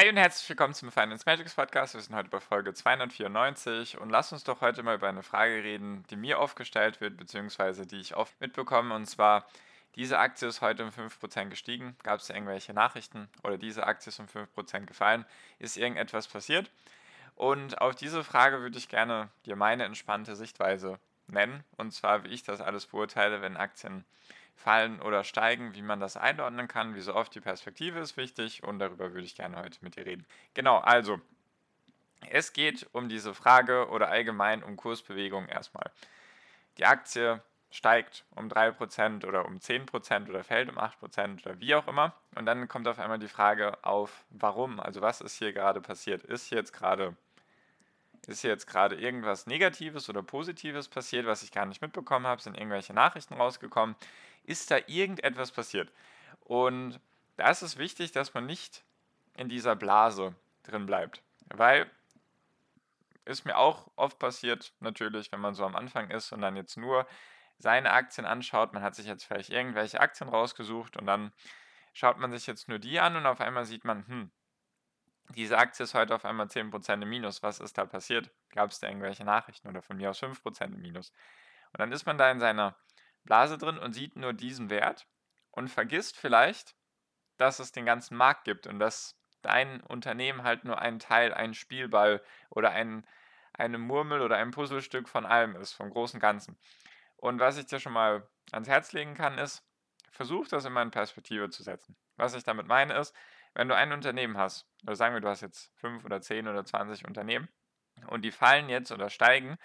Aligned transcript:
Hi 0.00 0.08
und 0.08 0.16
herzlich 0.16 0.48
willkommen 0.48 0.72
zum 0.72 0.90
Finance 0.90 1.24
Magics 1.26 1.54
Podcast. 1.54 1.92
Wir 1.92 2.00
sind 2.00 2.16
heute 2.16 2.30
bei 2.30 2.40
Folge 2.40 2.72
294 2.72 3.98
und 3.98 4.08
lass 4.08 4.32
uns 4.32 4.44
doch 4.44 4.62
heute 4.62 4.82
mal 4.82 4.94
über 4.94 5.10
eine 5.10 5.22
Frage 5.22 5.62
reden, 5.62 6.04
die 6.08 6.16
mir 6.16 6.38
oft 6.38 6.56
gestellt 6.56 7.02
wird, 7.02 7.18
beziehungsweise 7.18 7.86
die 7.86 8.00
ich 8.00 8.16
oft 8.16 8.40
mitbekomme. 8.40 8.94
Und 8.94 9.04
zwar, 9.04 9.46
diese 9.96 10.18
Aktie 10.18 10.48
ist 10.48 10.62
heute 10.62 10.84
um 10.84 10.88
5% 10.88 11.50
gestiegen. 11.50 11.96
Gab 12.02 12.20
es 12.20 12.30
irgendwelche 12.30 12.72
Nachrichten 12.72 13.28
oder 13.42 13.58
diese 13.58 13.86
Aktie 13.86 14.08
ist 14.08 14.20
um 14.20 14.24
5% 14.24 14.86
gefallen? 14.86 15.26
Ist 15.58 15.76
irgendetwas 15.76 16.28
passiert? 16.28 16.70
Und 17.34 17.82
auf 17.82 17.94
diese 17.94 18.24
Frage 18.24 18.62
würde 18.62 18.78
ich 18.78 18.88
gerne 18.88 19.28
dir 19.44 19.54
meine 19.54 19.84
entspannte 19.84 20.34
Sichtweise 20.34 20.98
nennen. 21.26 21.62
Und 21.76 21.92
zwar, 21.92 22.24
wie 22.24 22.28
ich 22.28 22.42
das 22.42 22.62
alles 22.62 22.86
beurteile, 22.86 23.42
wenn 23.42 23.58
Aktien 23.58 24.06
fallen 24.60 25.00
oder 25.00 25.24
steigen, 25.24 25.74
wie 25.74 25.82
man 25.82 26.00
das 26.00 26.16
einordnen 26.16 26.68
kann, 26.68 26.94
wie 26.94 27.00
so 27.00 27.14
oft 27.14 27.34
die 27.34 27.40
Perspektive 27.40 27.98
ist 27.98 28.16
wichtig 28.16 28.62
und 28.62 28.78
darüber 28.78 29.12
würde 29.12 29.24
ich 29.24 29.34
gerne 29.34 29.56
heute 29.56 29.78
mit 29.80 29.96
dir 29.96 30.04
reden. 30.04 30.26
Genau, 30.54 30.78
also 30.78 31.20
es 32.28 32.52
geht 32.52 32.86
um 32.92 33.08
diese 33.08 33.32
Frage 33.32 33.88
oder 33.88 34.08
allgemein 34.08 34.62
um 34.62 34.76
Kursbewegung 34.76 35.46
erstmal. 35.46 35.90
Die 36.76 36.84
Aktie 36.84 37.42
steigt 37.70 38.24
um 38.34 38.48
3% 38.48 39.24
oder 39.26 39.46
um 39.46 39.56
10% 39.56 40.28
oder 40.28 40.44
fällt 40.44 40.68
um 40.68 40.78
8% 40.78 41.46
oder 41.46 41.58
wie 41.60 41.74
auch 41.74 41.88
immer. 41.88 42.14
Und 42.34 42.44
dann 42.44 42.68
kommt 42.68 42.86
auf 42.86 42.98
einmal 42.98 43.18
die 43.18 43.28
Frage 43.28 43.82
auf, 43.82 44.26
warum? 44.28 44.78
Also 44.78 45.00
was 45.00 45.20
ist 45.22 45.38
hier 45.38 45.52
gerade 45.52 45.80
passiert? 45.80 46.22
Ist 46.22 46.48
hier 46.48 46.58
jetzt 46.58 46.72
gerade 46.72 47.16
ist 48.30 48.42
jetzt 48.42 48.66
gerade 48.66 48.96
irgendwas 48.96 49.46
Negatives 49.46 50.08
oder 50.08 50.22
Positives 50.22 50.88
passiert, 50.88 51.26
was 51.26 51.42
ich 51.42 51.52
gar 51.52 51.66
nicht 51.66 51.82
mitbekommen 51.82 52.26
habe? 52.26 52.40
Sind 52.40 52.56
irgendwelche 52.56 52.94
Nachrichten 52.94 53.34
rausgekommen? 53.34 53.96
ist 54.44 54.70
da 54.70 54.78
irgendetwas 54.86 55.52
passiert. 55.52 55.92
Und 56.40 57.00
da 57.36 57.50
ist 57.50 57.62
es 57.62 57.78
wichtig, 57.78 58.12
dass 58.12 58.34
man 58.34 58.46
nicht 58.46 58.84
in 59.36 59.48
dieser 59.48 59.76
Blase 59.76 60.34
drin 60.64 60.86
bleibt. 60.86 61.22
Weil 61.46 61.90
ist 63.24 63.44
mir 63.44 63.56
auch 63.56 63.90
oft 63.96 64.18
passiert, 64.18 64.72
natürlich, 64.80 65.30
wenn 65.30 65.40
man 65.40 65.54
so 65.54 65.64
am 65.64 65.76
Anfang 65.76 66.10
ist 66.10 66.32
und 66.32 66.40
dann 66.40 66.56
jetzt 66.56 66.76
nur 66.76 67.06
seine 67.58 67.92
Aktien 67.92 68.26
anschaut. 68.26 68.72
Man 68.72 68.82
hat 68.82 68.94
sich 68.94 69.06
jetzt 69.06 69.24
vielleicht 69.24 69.50
irgendwelche 69.50 70.00
Aktien 70.00 70.28
rausgesucht 70.28 70.96
und 70.96 71.06
dann 71.06 71.32
schaut 71.92 72.18
man 72.18 72.32
sich 72.32 72.46
jetzt 72.46 72.68
nur 72.68 72.78
die 72.78 72.98
an 72.98 73.16
und 73.16 73.26
auf 73.26 73.40
einmal 73.40 73.66
sieht 73.66 73.84
man, 73.84 74.06
hm, 74.06 74.30
diese 75.34 75.58
Aktie 75.58 75.84
ist 75.84 75.94
heute 75.94 76.14
auf 76.14 76.24
einmal 76.24 76.46
10% 76.46 77.02
im 77.02 77.08
Minus. 77.08 77.42
Was 77.42 77.60
ist 77.60 77.78
da 77.78 77.84
passiert? 77.84 78.30
Gab 78.50 78.70
es 78.70 78.80
da 78.80 78.88
irgendwelche 78.88 79.24
Nachrichten 79.24 79.68
oder 79.68 79.82
von 79.82 79.96
mir 79.96 80.10
aus 80.10 80.22
5% 80.22 80.64
im 80.64 80.80
Minus? 80.80 81.12
Und 81.72 81.80
dann 81.80 81.92
ist 81.92 82.06
man 82.06 82.18
da 82.18 82.30
in 82.30 82.40
seiner 82.40 82.76
Blase 83.24 83.58
drin 83.58 83.78
und 83.78 83.92
sieht 83.92 84.16
nur 84.16 84.32
diesen 84.32 84.70
Wert 84.70 85.06
und 85.50 85.68
vergisst 85.68 86.16
vielleicht, 86.16 86.74
dass 87.36 87.58
es 87.58 87.72
den 87.72 87.86
ganzen 87.86 88.16
Markt 88.16 88.44
gibt 88.44 88.66
und 88.66 88.78
dass 88.78 89.16
dein 89.42 89.80
Unternehmen 89.82 90.42
halt 90.42 90.64
nur 90.64 90.78
ein 90.78 90.98
Teil, 90.98 91.32
ein 91.32 91.54
Spielball 91.54 92.22
oder 92.50 92.70
ein, 92.70 93.06
eine 93.52 93.78
Murmel 93.78 94.20
oder 94.20 94.36
ein 94.36 94.50
Puzzlestück 94.50 95.08
von 95.08 95.24
allem 95.24 95.56
ist, 95.56 95.72
vom 95.72 95.90
großen 95.90 96.20
Ganzen. 96.20 96.58
Und 97.16 97.40
was 97.40 97.56
ich 97.56 97.66
dir 97.66 97.80
schon 97.80 97.92
mal 97.92 98.28
ans 98.52 98.68
Herz 98.68 98.92
legen 98.92 99.14
kann, 99.14 99.38
ist, 99.38 99.62
versuch 100.10 100.48
das 100.48 100.64
immer 100.64 100.82
in 100.82 100.90
Perspektive 100.90 101.50
zu 101.50 101.62
setzen. 101.62 101.96
Was 102.16 102.34
ich 102.34 102.44
damit 102.44 102.66
meine 102.66 102.94
ist, 102.94 103.14
wenn 103.54 103.68
du 103.68 103.76
ein 103.76 103.92
Unternehmen 103.92 104.36
hast, 104.36 104.66
oder 104.84 104.96
sagen 104.96 105.14
wir, 105.14 105.20
du 105.20 105.28
hast 105.28 105.40
jetzt 105.40 105.72
fünf 105.76 106.04
oder 106.04 106.20
zehn 106.20 106.48
oder 106.48 106.64
20 106.64 107.04
Unternehmen 107.06 107.48
und 108.06 108.22
die 108.22 108.30
fallen 108.30 108.68
jetzt 108.68 108.92
oder 108.92 109.10
steigen, 109.10 109.58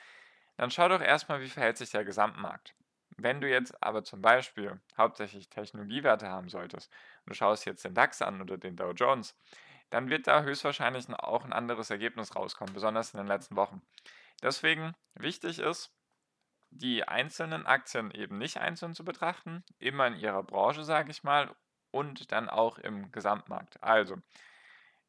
dann 0.58 0.72
schau 0.72 0.88
doch 0.88 1.02
erstmal, 1.02 1.42
wie 1.42 1.50
verhält 1.50 1.78
sich 1.78 1.92
der 1.92 2.06
Gesamtmarkt. 2.06 2.76
Wenn 3.18 3.40
du 3.40 3.50
jetzt 3.50 3.82
aber 3.82 4.04
zum 4.04 4.22
Beispiel 4.22 4.82
hauptsächlich 4.98 5.50
Technologiewerte 5.50 6.28
haben 6.28 6.50
solltest 6.50 6.92
und 7.26 7.30
du 7.32 7.34
schaust 7.36 7.66
jetzt 7.66 7.86
den 7.86 7.94
DAX 7.94 8.22
an 8.22 8.42
oder 8.42 8.58
den 8.58 8.76
Dow 8.76 8.92
Jones, 8.92 9.38
dann 9.90 10.10
wird 10.10 10.28
da 10.28 10.42
höchstwahrscheinlich 10.42 11.08
auch 11.10 11.46
ein 11.46 11.54
anderes 11.54 11.90
Ergebnis 11.90 12.36
rauskommen, 12.36 12.74
besonders 12.74 13.14
in 13.14 13.20
den 13.20 13.28
letzten 13.28 13.56
Wochen. 13.56 13.82
Deswegen 14.42 14.94
wichtig 15.14 15.60
ist, 15.60 15.94
die 16.72 17.08
einzelnen 17.08 17.66
Aktien 17.66 18.12
eben 18.12 18.38
nicht 18.38 18.58
einzeln 18.58 18.94
zu 18.94 19.06
betrachten, 19.06 19.64
immer 19.80 20.08
in 20.08 20.18
ihrer 20.18 20.44
Branche, 20.44 20.84
sage 20.84 21.12
ich 21.12 21.24
mal, 21.24 21.56
und 21.96 22.34
dann 22.34 22.50
auch 22.50 22.78
im 22.78 23.10
Gesamtmarkt. 23.14 23.82
Also, 23.82 24.18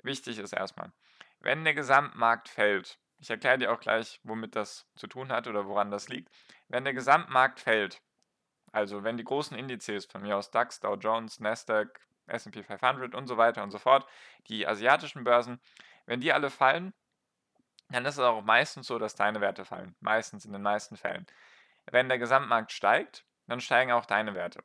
wichtig 0.04 0.38
ist 0.38 0.52
erstmal, 0.52 0.92
wenn 1.40 1.64
der 1.64 1.74
Gesamtmarkt 1.74 2.48
fällt, 2.48 3.00
ich 3.18 3.28
erkläre 3.28 3.58
dir 3.58 3.72
auch 3.72 3.80
gleich, 3.80 4.20
womit 4.22 4.54
das 4.54 4.86
zu 4.94 5.08
tun 5.08 5.32
hat 5.32 5.48
oder 5.48 5.66
woran 5.66 5.90
das 5.90 6.08
liegt. 6.08 6.30
Wenn 6.68 6.84
der 6.84 6.94
Gesamtmarkt 6.94 7.58
fällt, 7.58 8.02
also 8.70 9.02
wenn 9.02 9.16
die 9.16 9.24
großen 9.24 9.56
Indizes 9.56 10.06
von 10.06 10.22
mir 10.22 10.36
aus 10.36 10.52
DAX, 10.52 10.78
Dow 10.78 10.94
Jones, 10.94 11.40
Nasdaq, 11.40 12.00
S&P 12.28 12.62
500 12.62 13.14
und 13.16 13.26
so 13.26 13.36
weiter 13.36 13.64
und 13.64 13.72
so 13.72 13.78
fort, 13.78 14.06
die 14.48 14.66
asiatischen 14.66 15.24
Börsen, 15.24 15.60
wenn 16.04 16.20
die 16.20 16.32
alle 16.32 16.50
fallen, 16.50 16.94
dann 17.88 18.04
ist 18.04 18.14
es 18.14 18.20
auch 18.20 18.42
meistens 18.42 18.86
so, 18.86 18.98
dass 18.98 19.16
deine 19.16 19.40
Werte 19.40 19.64
fallen. 19.64 19.96
Meistens 20.00 20.44
in 20.44 20.52
den 20.52 20.62
meisten 20.62 20.96
Fällen. 20.96 21.26
Wenn 21.90 22.08
der 22.08 22.18
Gesamtmarkt 22.18 22.70
steigt, 22.70 23.24
dann 23.46 23.60
steigen 23.60 23.92
auch 23.92 24.06
deine 24.06 24.34
Werte. 24.34 24.62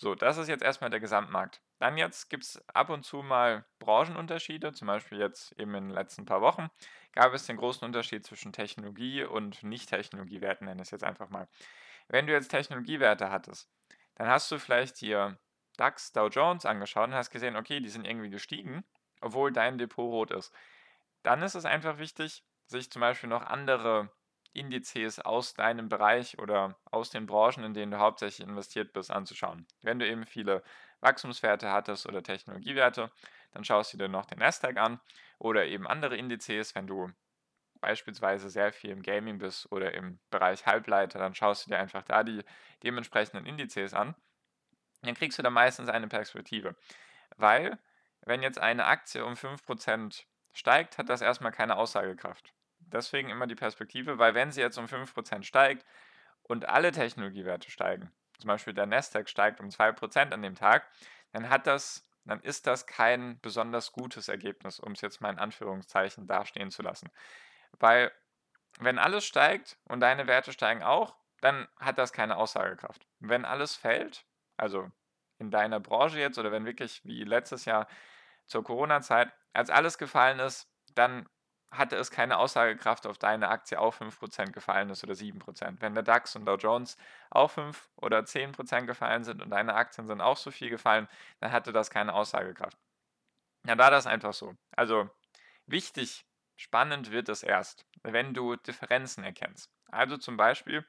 So, 0.00 0.14
das 0.14 0.38
ist 0.38 0.48
jetzt 0.48 0.62
erstmal 0.62 0.88
der 0.88 0.98
Gesamtmarkt. 0.98 1.60
Dann 1.78 1.98
jetzt 1.98 2.30
gibt 2.30 2.44
es 2.44 2.66
ab 2.68 2.88
und 2.88 3.04
zu 3.04 3.18
mal 3.18 3.66
Branchenunterschiede, 3.80 4.72
zum 4.72 4.86
Beispiel 4.86 5.18
jetzt 5.18 5.52
eben 5.58 5.74
in 5.74 5.88
den 5.88 5.94
letzten 5.94 6.24
paar 6.24 6.40
Wochen 6.40 6.70
gab 7.12 7.34
es 7.34 7.44
den 7.44 7.58
großen 7.58 7.84
Unterschied 7.84 8.24
zwischen 8.24 8.54
Technologie- 8.54 9.24
und 9.24 9.62
Nicht-Technologiewerten, 9.62 10.66
nenne 10.66 10.80
ich 10.80 10.86
es 10.86 10.90
jetzt 10.90 11.04
einfach 11.04 11.28
mal. 11.28 11.48
Wenn 12.08 12.26
du 12.26 12.32
jetzt 12.32 12.48
Technologiewerte 12.48 13.30
hattest, 13.30 13.68
dann 14.14 14.28
hast 14.28 14.50
du 14.50 14.58
vielleicht 14.58 15.02
dir 15.02 15.38
DAX, 15.76 16.12
Dow 16.12 16.28
Jones 16.28 16.64
angeschaut 16.64 17.08
und 17.08 17.14
hast 17.14 17.28
gesehen, 17.28 17.54
okay, 17.54 17.80
die 17.80 17.90
sind 17.90 18.06
irgendwie 18.06 18.30
gestiegen, 18.30 18.82
obwohl 19.20 19.52
dein 19.52 19.76
Depot 19.76 20.10
rot 20.10 20.30
ist. 20.30 20.50
Dann 21.22 21.42
ist 21.42 21.56
es 21.56 21.66
einfach 21.66 21.98
wichtig, 21.98 22.42
sich 22.64 22.90
zum 22.90 23.00
Beispiel 23.00 23.28
noch 23.28 23.42
andere 23.42 24.10
Indizes 24.52 25.20
aus 25.20 25.54
deinem 25.54 25.88
Bereich 25.88 26.38
oder 26.38 26.76
aus 26.84 27.10
den 27.10 27.26
Branchen, 27.26 27.64
in 27.64 27.74
denen 27.74 27.92
du 27.92 27.98
hauptsächlich 27.98 28.46
investiert 28.46 28.92
bist, 28.92 29.10
anzuschauen. 29.10 29.66
Wenn 29.82 29.98
du 29.98 30.06
eben 30.06 30.24
viele 30.24 30.62
Wachstumswerte 31.00 31.70
hattest 31.70 32.06
oder 32.06 32.22
Technologiewerte, 32.22 33.10
dann 33.52 33.64
schaust 33.64 33.92
du 33.92 33.98
dir 33.98 34.08
noch 34.08 34.26
den 34.26 34.38
Nasdaq 34.38 34.76
an 34.76 35.00
oder 35.38 35.66
eben 35.66 35.86
andere 35.86 36.16
Indizes, 36.16 36.74
wenn 36.74 36.86
du 36.86 37.10
beispielsweise 37.80 38.50
sehr 38.50 38.72
viel 38.72 38.90
im 38.90 39.02
Gaming 39.02 39.38
bist 39.38 39.70
oder 39.72 39.94
im 39.94 40.20
Bereich 40.30 40.66
Halbleiter, 40.66 41.18
dann 41.18 41.34
schaust 41.34 41.66
du 41.66 41.70
dir 41.70 41.78
einfach 41.78 42.02
da 42.02 42.22
die 42.24 42.42
dementsprechenden 42.82 43.46
Indizes 43.46 43.94
an. 43.94 44.14
Dann 45.02 45.14
kriegst 45.14 45.38
du 45.38 45.42
da 45.42 45.50
meistens 45.50 45.88
eine 45.88 46.08
Perspektive. 46.08 46.76
Weil, 47.36 47.78
wenn 48.22 48.42
jetzt 48.42 48.58
eine 48.58 48.86
Aktie 48.86 49.24
um 49.24 49.36
5% 49.36 50.26
steigt, 50.52 50.98
hat 50.98 51.08
das 51.08 51.22
erstmal 51.22 51.52
keine 51.52 51.76
Aussagekraft. 51.76 52.52
Deswegen 52.92 53.30
immer 53.30 53.46
die 53.46 53.54
Perspektive, 53.54 54.18
weil 54.18 54.34
wenn 54.34 54.52
sie 54.52 54.60
jetzt 54.60 54.78
um 54.78 54.86
5% 54.86 55.44
steigt 55.44 55.84
und 56.42 56.68
alle 56.68 56.92
Technologiewerte 56.92 57.70
steigen, 57.70 58.10
zum 58.38 58.48
Beispiel 58.48 58.74
der 58.74 58.86
Nasdaq 58.86 59.28
steigt 59.28 59.60
um 59.60 59.68
2% 59.68 60.32
an 60.32 60.42
dem 60.42 60.54
Tag, 60.54 60.86
dann 61.32 61.48
hat 61.50 61.66
das, 61.66 62.08
dann 62.24 62.40
ist 62.40 62.66
das 62.66 62.86
kein 62.86 63.38
besonders 63.40 63.92
gutes 63.92 64.28
Ergebnis, 64.28 64.80
um 64.80 64.92
es 64.92 65.00
jetzt 65.00 65.20
mal 65.20 65.30
in 65.30 65.38
Anführungszeichen 65.38 66.26
dastehen 66.26 66.70
zu 66.70 66.82
lassen. 66.82 67.10
Weil 67.78 68.12
wenn 68.78 68.98
alles 68.98 69.24
steigt 69.24 69.78
und 69.84 70.00
deine 70.00 70.26
Werte 70.26 70.52
steigen 70.52 70.82
auch, 70.82 71.16
dann 71.40 71.68
hat 71.78 71.98
das 71.98 72.12
keine 72.12 72.36
Aussagekraft. 72.36 73.06
Wenn 73.18 73.44
alles 73.44 73.74
fällt, 73.74 74.24
also 74.56 74.90
in 75.38 75.50
deiner 75.50 75.80
Branche 75.80 76.18
jetzt 76.18 76.38
oder 76.38 76.52
wenn 76.52 76.66
wirklich 76.66 77.04
wie 77.04 77.24
letztes 77.24 77.64
Jahr 77.64 77.88
zur 78.46 78.62
Corona-Zeit, 78.62 79.32
als 79.52 79.70
alles 79.70 79.98
gefallen 79.98 80.38
ist, 80.38 80.68
dann 80.94 81.28
hatte 81.70 81.96
es 81.96 82.10
keine 82.10 82.38
Aussagekraft, 82.38 83.06
auf 83.06 83.18
deine 83.18 83.48
Aktie 83.48 83.78
auch 83.78 83.94
5% 83.94 84.52
gefallen 84.52 84.90
ist 84.90 85.04
oder 85.04 85.14
7%. 85.14 85.80
Wenn 85.80 85.94
der 85.94 86.02
DAX 86.02 86.34
und 86.34 86.44
Dow 86.44 86.56
Jones 86.56 86.96
auch 87.30 87.50
5 87.50 87.88
oder 87.96 88.24
10% 88.24 88.86
gefallen 88.86 89.24
sind 89.24 89.40
und 89.40 89.50
deine 89.50 89.74
Aktien 89.74 90.06
sind 90.06 90.20
auch 90.20 90.36
so 90.36 90.50
viel 90.50 90.70
gefallen, 90.70 91.08
dann 91.38 91.52
hatte 91.52 91.72
das 91.72 91.90
keine 91.90 92.12
Aussagekraft. 92.14 92.76
Ja, 93.66 93.76
da 93.76 93.90
das 93.90 94.06
einfach 94.06 94.32
so. 94.32 94.54
Also 94.72 95.08
wichtig, 95.66 96.26
spannend 96.56 97.12
wird 97.12 97.28
es 97.28 97.42
erst, 97.42 97.86
wenn 98.02 98.34
du 98.34 98.56
Differenzen 98.56 99.22
erkennst. 99.22 99.70
Also 99.90 100.16
zum 100.16 100.36
Beispiel 100.36 100.84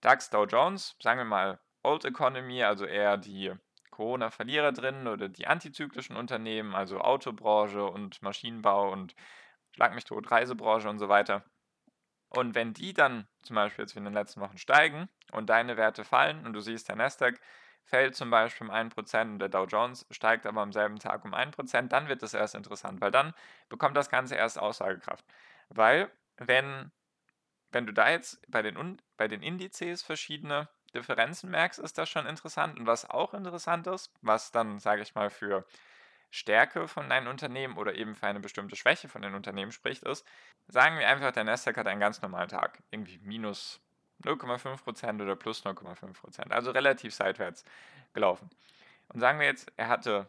DAX, 0.00 0.30
Dow 0.30 0.44
Jones, 0.44 0.96
sagen 1.00 1.20
wir 1.20 1.24
mal 1.24 1.60
Old 1.82 2.04
Economy, 2.04 2.64
also 2.64 2.86
eher 2.86 3.16
die 3.16 3.52
Corona-Verlierer 3.90 4.72
drin 4.72 5.06
oder 5.06 5.28
die 5.28 5.46
antizyklischen 5.46 6.16
Unternehmen, 6.16 6.74
also 6.74 7.00
Autobranche 7.00 7.84
und 7.84 8.22
Maschinenbau 8.22 8.90
und 8.92 9.14
Schlag 9.72 9.94
mich 9.94 10.04
tot, 10.04 10.30
Reisebranche 10.30 10.88
und 10.88 10.98
so 10.98 11.08
weiter. 11.08 11.44
Und 12.30 12.54
wenn 12.54 12.74
die 12.74 12.92
dann 12.92 13.26
zum 13.42 13.56
Beispiel 13.56 13.84
jetzt 13.84 13.94
wie 13.94 14.00
in 14.00 14.04
den 14.04 14.14
letzten 14.14 14.40
Wochen 14.40 14.58
steigen 14.58 15.08
und 15.32 15.48
deine 15.48 15.76
Werte 15.76 16.04
fallen 16.04 16.44
und 16.44 16.52
du 16.52 16.60
siehst, 16.60 16.88
der 16.88 16.96
Nasdaq 16.96 17.40
fällt 17.84 18.14
zum 18.14 18.30
Beispiel 18.30 18.66
um 18.66 18.72
1% 18.72 19.32
und 19.32 19.38
der 19.38 19.48
Dow 19.48 19.64
Jones 19.64 20.06
steigt 20.10 20.44
aber 20.46 20.60
am 20.60 20.72
selben 20.72 20.98
Tag 20.98 21.24
um 21.24 21.32
1%, 21.32 21.88
dann 21.88 22.08
wird 22.08 22.22
das 22.22 22.34
erst 22.34 22.54
interessant, 22.54 23.00
weil 23.00 23.10
dann 23.10 23.32
bekommt 23.70 23.96
das 23.96 24.10
Ganze 24.10 24.34
erst 24.34 24.58
Aussagekraft. 24.58 25.24
Weil 25.70 26.10
wenn, 26.36 26.92
wenn 27.72 27.86
du 27.86 27.92
da 27.94 28.10
jetzt 28.10 28.40
bei 28.50 28.60
den, 28.60 29.00
bei 29.16 29.26
den 29.26 29.42
Indizes 29.42 30.02
verschiedene 30.02 30.68
Differenzen 30.94 31.50
merkst, 31.50 31.78
ist 31.78 31.96
das 31.96 32.10
schon 32.10 32.26
interessant. 32.26 32.78
Und 32.78 32.86
was 32.86 33.08
auch 33.08 33.32
interessant 33.32 33.86
ist, 33.86 34.12
was 34.20 34.50
dann, 34.50 34.78
sage 34.80 35.02
ich 35.02 35.14
mal, 35.14 35.30
für 35.30 35.66
Stärke 36.30 36.88
von 36.88 37.08
deinem 37.08 37.28
Unternehmen 37.28 37.76
oder 37.78 37.94
eben 37.94 38.14
für 38.14 38.26
eine 38.26 38.40
bestimmte 38.40 38.76
Schwäche 38.76 39.08
von 39.08 39.22
den 39.22 39.34
Unternehmen 39.34 39.72
spricht, 39.72 40.02
ist, 40.02 40.26
sagen 40.66 40.98
wir 40.98 41.08
einfach, 41.08 41.32
der 41.32 41.44
Nasdaq 41.44 41.76
hat 41.76 41.86
einen 41.86 42.00
ganz 42.00 42.20
normalen 42.20 42.48
Tag, 42.48 42.82
irgendwie 42.90 43.18
minus 43.18 43.80
0,5% 44.24 45.22
oder 45.22 45.36
plus 45.36 45.64
0,5%, 45.64 46.50
also 46.50 46.70
relativ 46.70 47.14
seitwärts 47.14 47.64
gelaufen. 48.12 48.50
Und 49.08 49.20
sagen 49.20 49.38
wir 49.38 49.46
jetzt, 49.46 49.72
er 49.76 49.88
hatte 49.88 50.28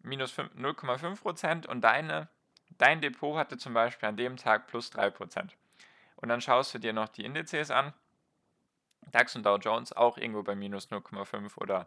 minus 0.00 0.36
0,5% 0.36 1.66
und 1.66 1.80
deine, 1.80 2.28
dein 2.76 3.00
Depot 3.00 3.38
hatte 3.38 3.56
zum 3.56 3.72
Beispiel 3.72 4.08
an 4.08 4.16
dem 4.16 4.36
Tag 4.36 4.66
plus 4.66 4.92
3%. 4.92 5.50
Und 6.16 6.28
dann 6.28 6.40
schaust 6.40 6.74
du 6.74 6.78
dir 6.78 6.92
noch 6.92 7.08
die 7.08 7.24
Indizes 7.24 7.70
an, 7.70 7.94
DAX 9.10 9.36
und 9.36 9.44
Dow 9.46 9.56
Jones 9.56 9.92
auch 9.92 10.18
irgendwo 10.18 10.42
bei 10.42 10.54
minus 10.54 10.90
0,5 10.90 11.56
oder 11.58 11.86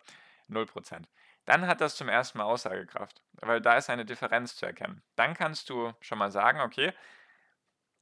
0% 0.50 1.04
dann 1.48 1.66
hat 1.66 1.80
das 1.80 1.96
zum 1.96 2.10
ersten 2.10 2.38
Mal 2.38 2.44
Aussagekraft, 2.44 3.22
weil 3.42 3.62
da 3.62 3.78
ist 3.78 3.90
eine 3.90 4.06
Differenz 4.06 4.58
zu 4.58 4.66
erkennen. 4.66 5.02
Dann 5.16 5.34
kannst 5.34 5.70
du 5.70 5.94
schon 6.02 6.18
mal 6.18 6.30
sagen, 6.30 6.60
okay, 6.60 6.94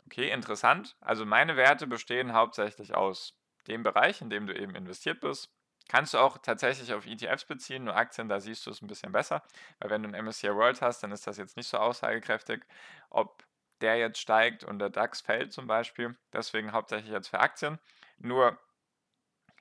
okay, 0.07 0.31
interessant, 0.31 0.97
also 0.99 1.25
meine 1.25 1.55
Werte 1.55 1.85
bestehen 1.85 2.33
hauptsächlich 2.33 2.95
aus 2.95 3.39
dem 3.67 3.83
Bereich, 3.83 4.21
in 4.21 4.31
dem 4.31 4.47
du 4.47 4.55
eben 4.55 4.75
investiert 4.75 5.21
bist. 5.21 5.51
Kannst 5.87 6.15
du 6.15 6.17
auch 6.17 6.39
tatsächlich 6.39 6.91
auf 6.93 7.05
ETFs 7.05 7.45
beziehen, 7.45 7.83
nur 7.83 7.95
Aktien, 7.95 8.27
da 8.27 8.39
siehst 8.39 8.65
du 8.65 8.71
es 8.71 8.81
ein 8.81 8.87
bisschen 8.87 9.11
besser, 9.11 9.43
weil 9.77 9.91
wenn 9.91 10.01
du 10.01 10.09
ein 10.09 10.25
MSCI 10.25 10.49
World 10.55 10.81
hast, 10.81 11.03
dann 11.03 11.11
ist 11.11 11.27
das 11.27 11.37
jetzt 11.37 11.55
nicht 11.55 11.67
so 11.67 11.77
aussagekräftig, 11.77 12.63
ob 13.11 13.45
der 13.81 13.97
jetzt 13.97 14.19
steigt 14.19 14.63
und 14.63 14.79
der 14.79 14.89
DAX 14.89 15.21
fällt 15.21 15.53
zum 15.53 15.67
Beispiel. 15.67 16.17
Deswegen 16.33 16.71
hauptsächlich 16.71 17.11
jetzt 17.11 17.27
für 17.27 17.39
Aktien. 17.39 17.77
Nur 18.17 18.57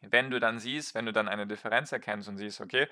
wenn 0.00 0.30
du 0.30 0.40
dann 0.40 0.58
siehst, 0.58 0.94
wenn 0.94 1.04
du 1.04 1.12
dann 1.12 1.28
eine 1.28 1.46
Differenz 1.46 1.92
erkennst 1.92 2.28
und 2.28 2.38
siehst, 2.38 2.62
okay, 2.62 2.88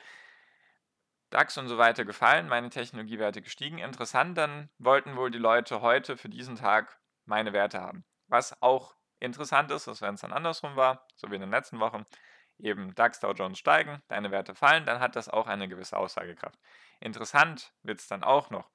DAX 1.34 1.56
und 1.58 1.68
so 1.68 1.78
weiter 1.78 2.04
gefallen, 2.04 2.48
meine 2.48 2.70
Technologiewerte 2.70 3.42
gestiegen. 3.42 3.78
Interessant, 3.78 4.36
dann 4.36 4.68
wollten 4.78 5.16
wohl 5.16 5.30
die 5.30 5.38
Leute 5.38 5.80
heute 5.80 6.16
für 6.16 6.28
diesen 6.28 6.56
Tag 6.56 6.98
meine 7.24 7.52
Werte 7.52 7.80
haben. 7.80 8.04
Was 8.28 8.60
auch 8.62 8.94
interessant 9.20 9.70
ist, 9.70 9.86
ist, 9.86 10.02
wenn 10.02 10.14
es 10.14 10.20
dann 10.20 10.32
andersrum 10.32 10.76
war, 10.76 11.06
so 11.16 11.30
wie 11.30 11.36
in 11.36 11.40
den 11.40 11.50
letzten 11.50 11.80
Wochen, 11.80 12.04
eben 12.58 12.94
DAX, 12.94 13.20
Dow 13.20 13.32
Jones 13.32 13.58
steigen, 13.58 14.02
deine 14.08 14.30
Werte 14.30 14.54
fallen, 14.54 14.84
dann 14.84 15.00
hat 15.00 15.16
das 15.16 15.28
auch 15.28 15.46
eine 15.46 15.68
gewisse 15.68 15.96
Aussagekraft. 15.96 16.58
Interessant 17.00 17.72
wird 17.82 18.00
es 18.00 18.06
dann 18.06 18.22
auch 18.22 18.50
noch, 18.50 18.70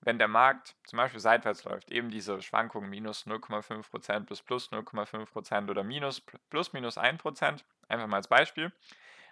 wenn 0.00 0.18
der 0.18 0.28
Markt 0.28 0.76
zum 0.84 0.96
Beispiel 0.96 1.20
seitwärts 1.20 1.64
läuft, 1.64 1.90
eben 1.90 2.10
diese 2.10 2.40
Schwankungen 2.42 2.88
minus 2.88 3.26
0,5% 3.26 4.20
bis 4.20 4.42
plus 4.42 4.70
0,5% 4.70 5.70
oder 5.70 5.84
minus 5.84 6.20
plus 6.50 6.72
minus 6.72 6.96
1%, 6.96 7.64
einfach 7.88 8.06
mal 8.06 8.16
als 8.16 8.28
Beispiel. 8.28 8.72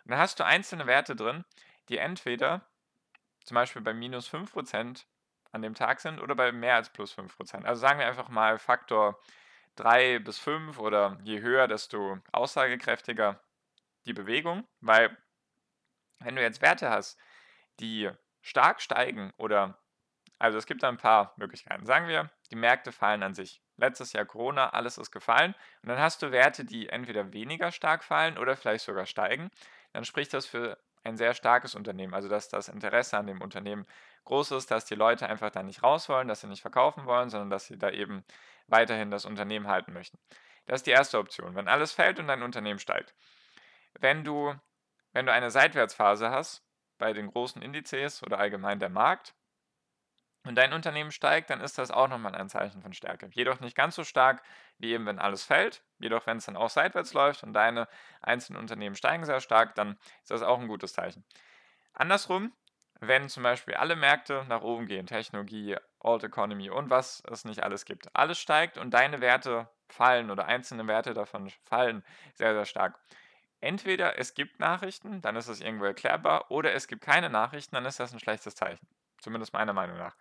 Dann 0.05 0.19
hast 0.19 0.39
du 0.39 0.45
einzelne 0.45 0.87
Werte 0.87 1.17
drin, 1.17 1.45
die 1.89 1.99
entweder 1.99 2.63
zum 3.45 3.55
Beispiel 3.55 3.83
bei 3.83 3.95
minus 3.95 4.29
5% 4.29 5.05
an 5.53 5.63
dem 5.63 5.75
Tag 5.75 6.01
sind 6.01 6.21
oder 6.21 6.35
bei 6.35 6.53
mehr 6.53 6.75
als 6.75 6.91
plus 6.91 7.17
5%. 7.17 7.65
Also 7.65 7.81
sagen 7.81 7.99
wir 7.99 8.07
einfach 8.07 8.29
mal 8.29 8.59
Faktor 8.59 9.21
3 9.77 10.19
bis 10.19 10.39
5 10.39 10.79
oder 10.79 11.19
je 11.23 11.41
höher, 11.41 11.69
desto 11.69 12.19
aussagekräftiger 12.33 13.41
die 14.07 14.13
Bewegung, 14.13 14.67
weil 14.81 15.17
wenn 16.21 16.37
du 16.37 16.43
jetzt 16.43 16.63
Werte 16.63 16.91
hast, 16.91 17.19
die 17.81 18.11
stark 18.41 18.81
steigen 18.81 19.33
oder, 19.37 19.79
also 20.39 20.57
es 20.57 20.67
gibt 20.67 20.83
da 20.83 20.89
ein 20.89 20.97
paar 20.97 21.35
Möglichkeiten. 21.37 21.85
Sagen 21.85 22.09
wir, 22.09 22.31
die 22.51 22.57
Märkte 22.57 22.93
fallen 22.93 23.23
an 23.23 23.35
sich. 23.35 23.61
Letztes 23.77 24.13
Jahr 24.13 24.25
Corona, 24.25 24.71
alles 24.71 24.97
ist 24.99 25.11
gefallen. 25.11 25.55
Und 25.83 25.91
dann 25.91 25.99
hast 25.99 26.23
du 26.23 26.31
Werte, 26.31 26.65
die 26.65 26.89
entweder 26.89 27.33
weniger 27.33 27.71
stark 27.73 28.03
fallen 28.03 28.39
oder 28.39 28.57
vielleicht 28.57 28.85
sogar 28.85 29.05
steigen. 29.05 29.51
Dann 29.93 30.05
spricht 30.05 30.33
das 30.33 30.47
für 30.47 30.79
ein 31.07 31.17
sehr 31.17 31.35
starkes 31.35 31.75
Unternehmen. 31.75 32.15
Also 32.15 32.29
dass 32.29 32.49
das 32.49 32.69
Interesse 32.69 33.17
an 33.17 33.27
dem 33.27 33.41
Unternehmen 33.41 33.87
groß 34.25 34.53
ist, 34.53 34.71
dass 34.71 34.85
die 34.85 34.95
Leute 34.95 35.29
einfach 35.29 35.51
da 35.51 35.63
nicht 35.63 35.83
raus 35.83 36.09
wollen, 36.09 36.29
dass 36.29 36.41
sie 36.41 36.49
nicht 36.49 36.63
verkaufen 36.63 37.07
wollen, 37.07 37.31
sondern 37.31 37.51
dass 37.51 37.67
sie 37.67 37.79
da 37.79 37.91
eben 37.91 38.25
weiterhin 38.67 39.11
das 39.11 39.25
Unternehmen 39.25 39.69
halten 39.69 39.93
möchten. 39.93 40.19
Das 40.67 40.81
ist 40.81 40.87
die 40.87 40.91
erste 40.91 41.19
Option, 41.19 41.55
wenn 41.55 41.69
alles 41.69 41.93
fällt 41.93 42.19
und 42.19 42.27
dein 42.27 42.43
Unternehmen 42.43 42.81
steigt. 42.81 43.15
Wenn 44.01 44.25
du, 44.25 44.55
wenn 45.13 45.27
du 45.27 45.33
eine 45.33 45.51
Seitwärtsphase 45.51 46.31
hast 46.31 46.63
bei 46.99 47.13
den 47.13 47.29
großen 47.29 47.63
Indizes 47.63 48.23
oder 48.23 48.39
allgemein 48.39 48.81
der 48.81 48.91
Markt, 48.91 49.35
und 50.49 50.55
dein 50.55 50.73
Unternehmen 50.73 51.11
steigt, 51.11 51.51
dann 51.51 51.61
ist 51.61 51.79
das 51.79 51.91
auch 51.91 52.09
nochmal 52.09 52.35
ein 52.35 52.49
Zeichen 52.49 52.83
von 52.83 52.93
Stärke. 52.93 53.29
Jedoch 53.33 53.61
nicht 53.61 53.77
ganz 53.77 53.95
so 53.95 54.05
stark 54.05 54.43
wie 54.79 54.93
eben, 54.93 55.07
wenn 55.07 55.19
alles 55.19 55.45
fällt. 55.45 55.83
Jedoch, 55.99 56.27
wenn 56.27 56.39
es 56.39 56.47
dann 56.47 56.57
auch 56.57 56.71
seitwärts 56.71 57.13
läuft 57.13 57.43
und 57.43 57.53
deine 57.53 57.89
einzelnen 58.23 58.61
Unternehmen 58.61 58.97
steigen 58.97 59.25
sehr 59.25 59.41
stark, 59.41 59.75
dann 59.75 59.99
ist 60.23 60.31
das 60.31 60.43
auch 60.43 60.59
ein 60.59 60.69
gutes 60.69 60.93
Zeichen. 60.93 61.25
Andersrum, 61.93 62.53
wenn 63.01 63.29
zum 63.29 63.43
Beispiel 63.43 63.75
alle 63.75 63.97
Märkte 63.97 64.45
nach 64.49 64.63
oben 64.63 64.87
gehen, 64.87 65.07
Technologie, 65.07 65.77
Old 66.01 66.25
Economy 66.25 66.71
und 66.71 66.91
was 66.91 67.23
es 67.31 67.45
nicht 67.45 67.63
alles 67.63 67.85
gibt, 67.85 68.15
alles 68.15 68.39
steigt 68.39 68.79
und 68.79 68.93
deine 68.93 69.21
Werte 69.21 69.69
fallen 69.89 70.31
oder 70.31 70.47
einzelne 70.47 70.87
Werte 70.87 71.15
davon 71.15 71.51
fallen 71.65 72.03
sehr, 72.35 72.55
sehr 72.55 72.65
stark. 72.65 72.99
Entweder 73.61 74.19
es 74.19 74.35
gibt 74.35 74.61
Nachrichten, 74.61 75.21
dann 75.23 75.37
ist 75.37 75.49
es 75.49 75.61
irgendwo 75.61 75.87
erklärbar, 75.87 76.51
oder 76.51 76.75
es 76.75 76.89
gibt 76.89 77.03
keine 77.03 77.31
Nachrichten, 77.31 77.75
dann 77.75 77.87
ist 77.87 77.99
das 77.99 78.13
ein 78.13 78.21
schlechtes 78.21 78.55
Zeichen. 78.55 78.87
Zumindest 79.27 79.53
meiner 79.53 79.73
Meinung 79.73 79.99
nach. 79.99 80.15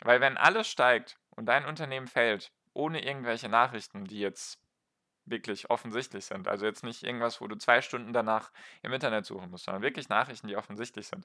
Weil 0.00 0.20
wenn 0.20 0.36
alles 0.36 0.68
steigt 0.68 1.16
und 1.30 1.46
dein 1.46 1.64
Unternehmen 1.64 2.06
fällt, 2.06 2.52
ohne 2.74 3.02
irgendwelche 3.02 3.48
Nachrichten, 3.48 4.04
die 4.04 4.20
jetzt 4.20 4.60
wirklich 5.24 5.70
offensichtlich 5.70 6.26
sind, 6.26 6.46
also 6.46 6.66
jetzt 6.66 6.84
nicht 6.84 7.02
irgendwas, 7.02 7.40
wo 7.40 7.46
du 7.46 7.56
zwei 7.56 7.80
Stunden 7.80 8.12
danach 8.12 8.52
im 8.82 8.92
Internet 8.92 9.24
suchen 9.24 9.50
musst, 9.50 9.64
sondern 9.64 9.82
wirklich 9.82 10.10
Nachrichten, 10.10 10.48
die 10.48 10.56
offensichtlich 10.58 11.06
sind, 11.06 11.24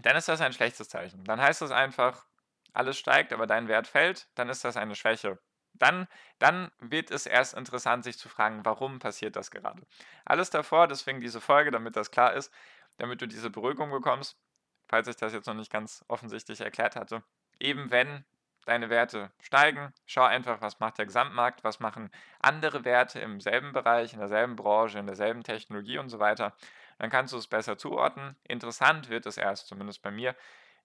dann 0.00 0.16
ist 0.16 0.26
das 0.28 0.40
ein 0.40 0.54
schlechtes 0.54 0.88
Zeichen. 0.88 1.22
Dann 1.24 1.38
heißt 1.38 1.60
es 1.60 1.70
einfach, 1.70 2.24
alles 2.72 2.96
steigt, 2.96 3.34
aber 3.34 3.46
dein 3.46 3.68
Wert 3.68 3.88
fällt, 3.88 4.26
dann 4.36 4.48
ist 4.48 4.64
das 4.64 4.78
eine 4.78 4.94
Schwäche. 4.94 5.38
Dann, 5.74 6.08
dann 6.38 6.70
wird 6.78 7.10
es 7.10 7.26
erst 7.26 7.52
interessant, 7.52 8.04
sich 8.04 8.16
zu 8.16 8.30
fragen, 8.30 8.64
warum 8.64 9.00
passiert 9.00 9.36
das 9.36 9.50
gerade. 9.50 9.82
Alles 10.24 10.48
davor, 10.48 10.88
deswegen 10.88 11.20
diese 11.20 11.42
Folge, 11.42 11.70
damit 11.70 11.94
das 11.94 12.10
klar 12.10 12.32
ist, 12.32 12.50
damit 12.96 13.20
du 13.20 13.28
diese 13.28 13.50
Beruhigung 13.50 13.90
bekommst, 13.90 14.38
falls 14.88 15.08
ich 15.08 15.16
das 15.16 15.32
jetzt 15.32 15.46
noch 15.46 15.54
nicht 15.54 15.72
ganz 15.72 16.04
offensichtlich 16.08 16.60
erklärt 16.60 16.96
hatte. 16.96 17.22
Eben 17.60 17.90
wenn 17.90 18.24
deine 18.66 18.90
Werte 18.90 19.32
steigen, 19.40 19.94
schau 20.06 20.24
einfach, 20.24 20.60
was 20.60 20.78
macht 20.78 20.98
der 20.98 21.06
Gesamtmarkt, 21.06 21.64
was 21.64 21.80
machen 21.80 22.10
andere 22.40 22.84
Werte 22.84 23.18
im 23.18 23.40
selben 23.40 23.72
Bereich, 23.72 24.12
in 24.12 24.18
derselben 24.18 24.56
Branche, 24.56 24.98
in 24.98 25.06
derselben 25.06 25.42
Technologie 25.42 25.98
und 25.98 26.10
so 26.10 26.18
weiter. 26.18 26.54
Dann 26.98 27.10
kannst 27.10 27.32
du 27.32 27.38
es 27.38 27.46
besser 27.46 27.78
zuordnen. 27.78 28.36
Interessant 28.44 29.08
wird 29.08 29.24
es 29.26 29.38
erst, 29.38 29.68
zumindest 29.68 30.02
bei 30.02 30.10
mir, 30.10 30.36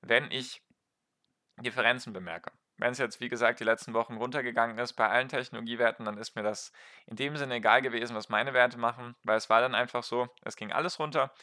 wenn 0.02 0.32
ich 0.32 0.62
Differenzen 1.58 2.14
bemerke. 2.14 2.52
Wenn 2.78 2.92
es 2.92 2.98
jetzt, 2.98 3.20
wie 3.20 3.30
gesagt, 3.30 3.60
die 3.60 3.66
letzten 3.66 3.94
Wochen 3.94 4.16
runtergegangen 4.16 4.78
ist 4.80 4.94
bei 4.94 5.08
allen 5.08 5.30
Technologiewerten, 5.30 6.06
dann 6.06 6.18
ist 6.18 6.36
mir 6.36 6.44
das 6.44 6.72
in 7.06 7.16
dem 7.16 7.38
Sinne 7.38 7.56
egal 7.56 7.82
gewesen, 7.82 8.16
was 8.16 8.30
meine 8.30 8.54
Werte 8.54 8.80
machen, 8.80 9.16
weil 9.24 9.38
es 9.38 9.50
war 9.50 9.62
dann 9.62 9.76
einfach 9.76 10.04
so, 10.04 10.28
es 10.44 10.56
ging 10.56 10.72
alles 10.72 11.00
runter. 11.00 11.34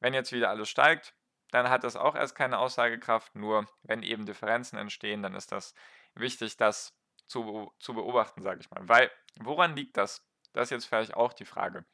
Wenn 0.00 0.12
jetzt 0.12 0.32
wieder 0.32 0.50
alles 0.50 0.68
steigt, 0.68 1.14
dann 1.54 1.70
hat 1.70 1.84
das 1.84 1.94
auch 1.94 2.16
erst 2.16 2.34
keine 2.34 2.58
Aussagekraft. 2.58 3.36
Nur 3.36 3.68
wenn 3.84 4.02
eben 4.02 4.26
Differenzen 4.26 4.76
entstehen, 4.76 5.22
dann 5.22 5.36
ist 5.36 5.52
das 5.52 5.72
wichtig, 6.16 6.56
das 6.56 6.98
zu, 7.28 7.72
zu 7.78 7.94
beobachten, 7.94 8.42
sage 8.42 8.58
ich 8.60 8.68
mal. 8.72 8.88
Weil, 8.88 9.08
woran 9.38 9.76
liegt 9.76 9.96
das? 9.96 10.26
Das 10.52 10.64
ist 10.64 10.70
jetzt 10.70 10.86
vielleicht 10.86 11.14
auch 11.14 11.32
die 11.32 11.44
Frage. 11.44 11.84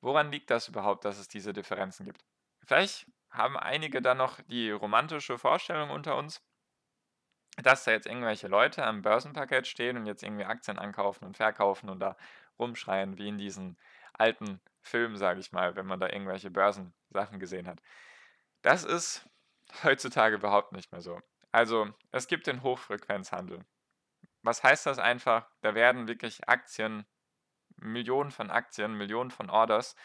Woran 0.00 0.30
liegt 0.30 0.48
das 0.50 0.68
überhaupt, 0.68 1.04
dass 1.04 1.18
es 1.18 1.26
diese 1.26 1.52
Differenzen 1.52 2.06
gibt? 2.06 2.24
Vielleicht 2.64 3.08
haben 3.30 3.56
einige 3.56 4.00
dann 4.00 4.18
noch 4.18 4.40
die 4.42 4.70
romantische 4.70 5.38
Vorstellung 5.38 5.90
unter 5.90 6.16
uns, 6.16 6.40
dass 7.60 7.82
da 7.82 7.90
jetzt 7.90 8.06
irgendwelche 8.06 8.46
Leute 8.46 8.84
am 8.84 9.02
Börsenpaket 9.02 9.66
stehen 9.66 9.96
und 9.96 10.06
jetzt 10.06 10.22
irgendwie 10.22 10.44
Aktien 10.44 10.78
ankaufen 10.78 11.26
und 11.26 11.36
verkaufen 11.36 11.90
und 11.90 11.98
da 11.98 12.16
rumschreien, 12.60 13.18
wie 13.18 13.26
in 13.26 13.38
diesen 13.38 13.76
alten 14.12 14.60
Filmen, 14.82 15.16
sage 15.16 15.40
ich 15.40 15.50
mal, 15.50 15.74
wenn 15.74 15.86
man 15.86 15.98
da 15.98 16.06
irgendwelche 16.06 16.52
Börsensachen 16.52 17.40
gesehen 17.40 17.66
hat. 17.66 17.82
Das 18.62 18.84
ist 18.84 19.28
heutzutage 19.82 20.36
überhaupt 20.36 20.72
nicht 20.72 20.92
mehr 20.92 21.00
so. 21.00 21.20
Also, 21.52 21.88
es 22.12 22.28
gibt 22.28 22.46
den 22.46 22.62
Hochfrequenzhandel. 22.62 23.64
Was 24.42 24.62
heißt 24.62 24.86
das 24.86 24.98
einfach? 24.98 25.48
Da 25.62 25.74
werden 25.74 26.08
wirklich 26.08 26.48
Aktien, 26.48 27.06
Millionen 27.76 28.30
von 28.30 28.50
Aktien, 28.50 28.94
Millionen 28.94 29.30
von 29.30 29.50
Orders, 29.50 29.96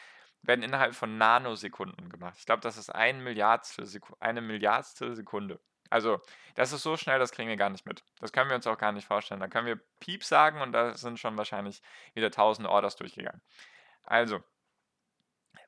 werden 0.42 0.64
innerhalb 0.64 0.96
von 0.96 1.18
Nanosekunden 1.18 2.10
gemacht. 2.10 2.36
Ich 2.38 2.46
glaube, 2.46 2.62
das 2.62 2.78
ist 2.78 2.90
ein 2.90 3.24
Milliardstel 3.24 3.88
eine 4.20 4.42
Milliardstel 4.42 5.16
Sekunde. 5.16 5.60
Also, 5.90 6.20
das 6.56 6.72
ist 6.74 6.84
so 6.84 6.98
schnell, 6.98 7.20
das 7.20 7.32
kriegen 7.32 7.50
wir 7.50 7.58
gar 7.58 7.70
nicht 7.70 7.86
mit. 7.86 8.04
Das 8.20 8.32
können 8.32 8.50
wir 8.50 8.56
uns 8.56 8.68
auch 8.68 8.78
gar 8.78 8.92
nicht 8.92 9.08
vorstellen. 9.08 9.40
Da 9.40 9.48
können 9.48 9.68
wir 9.68 9.80
Piep 10.00 10.24
sagen 10.24 10.62
und 10.62 10.72
da 10.72 10.96
sind 10.96 11.20
schon 11.20 11.38
wahrscheinlich 11.38 11.82
wieder 12.14 12.32
tausende 12.32 12.70
Orders 12.70 12.96
durchgegangen. 12.96 13.42
Also, 14.04 14.44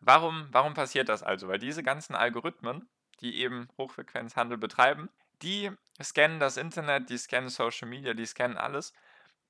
warum, 0.02 0.48
warum 0.52 0.74
passiert 0.74 1.10
das 1.10 1.24
also? 1.24 1.48
Weil 1.48 1.60
diese 1.60 1.84
ganzen 1.84 2.16
Algorithmen, 2.16 2.90
die 3.22 3.38
eben 3.42 3.68
Hochfrequenzhandel 3.78 4.58
betreiben, 4.58 5.10
die 5.42 5.72
scannen 6.02 6.40
das 6.40 6.58
Internet, 6.58 7.10
die 7.10 7.18
scannen 7.18 7.50
Social 7.50 7.88
Media, 7.88 8.14
die 8.14 8.26
scannen 8.26 8.58
alles. 8.58 8.94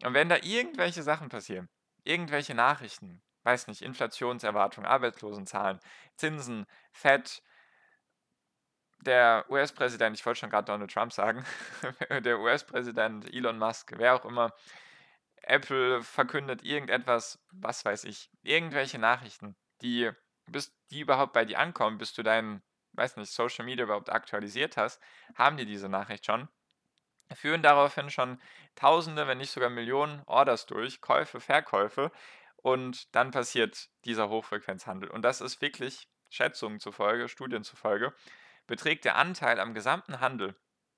Und 0.03 0.13
wenn 0.13 0.29
da 0.29 0.37
irgendwelche 0.41 1.03
Sachen 1.03 1.29
passieren, 1.29 1.69
irgendwelche 2.03 2.53
Nachrichten, 2.53 3.21
weiß 3.43 3.67
nicht, 3.67 3.81
Inflationserwartungen, 3.81 4.89
Arbeitslosenzahlen, 4.89 5.79
Zinsen, 6.15 6.65
Fett, 6.91 7.41
der 9.01 9.45
US-Präsident, 9.49 10.17
ich 10.17 10.25
wollte 10.25 10.41
schon 10.41 10.49
gerade 10.49 10.65
Donald 10.65 10.91
Trump 10.91 11.13
sagen, 11.13 11.45
der 12.23 12.39
US-Präsident, 12.39 13.33
Elon 13.33 13.57
Musk, 13.57 13.93
wer 13.95 14.15
auch 14.15 14.25
immer, 14.25 14.53
Apple 15.43 16.03
verkündet 16.03 16.63
irgendetwas, 16.63 17.39
was 17.51 17.85
weiß 17.85 18.03
ich, 18.03 18.29
irgendwelche 18.43 18.99
Nachrichten, 18.99 19.55
die, 19.81 20.11
bis 20.47 20.73
die 20.91 21.01
überhaupt 21.01 21.33
bei 21.33 21.45
dir 21.45 21.59
ankommen, 21.59 21.97
bis 21.97 22.13
du 22.13 22.23
deinen, 22.23 22.61
weiß 22.93 23.17
nicht, 23.17 23.31
Social 23.31 23.65
Media 23.65 23.85
überhaupt 23.85 24.09
aktualisiert 24.09 24.77
hast, 24.77 25.01
haben 25.35 25.57
die 25.57 25.65
diese 25.65 25.89
Nachricht 25.89 26.25
schon, 26.25 26.47
führen 27.33 27.61
daraufhin 27.61 28.09
schon 28.09 28.41
Tausende, 28.75 29.27
wenn 29.27 29.39
nicht 29.39 29.51
sogar 29.51 29.69
Millionen 29.69 30.21
Orders 30.27 30.67
durch, 30.67 31.01
Käufe, 31.01 31.39
Verkäufe 31.39 32.11
und 32.57 33.13
dann 33.15 33.31
passiert 33.31 33.89
dieser 34.05 34.29
Hochfrequenzhandel. 34.29 35.09
Und 35.09 35.23
das 35.23 35.41
ist 35.41 35.61
wirklich 35.61 36.07
Schätzungen 36.29 36.79
zufolge, 36.79 37.27
Studien 37.27 37.63
zufolge, 37.63 38.13
beträgt 38.67 39.05
der 39.05 39.15
Anteil 39.15 39.59
am 39.59 39.73
gesamten 39.73 40.19
Handel 40.19 40.55